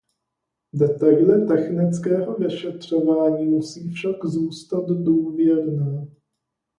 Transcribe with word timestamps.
Detaily 0.73 1.47
technického 1.47 2.35
vyšetřování 2.37 3.45
musí 3.45 3.89
však 3.93 4.25
zůstat 4.25 4.85
důvěrné. 4.89 6.07